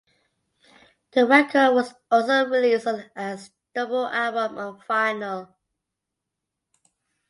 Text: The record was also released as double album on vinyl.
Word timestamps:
The 1.11 1.27
record 1.27 1.75
was 1.75 1.93
also 2.09 2.47
released 2.47 2.87
as 3.15 3.51
double 3.75 4.07
album 4.07 4.57
on 4.57 4.79
vinyl. 4.89 5.53